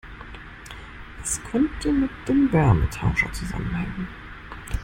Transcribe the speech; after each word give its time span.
Es 1.21 1.39
könnte 1.43 1.91
mit 1.93 2.09
dem 2.27 2.51
Wärmetauscher 2.51 3.31
zusammenhängen. 3.33 4.07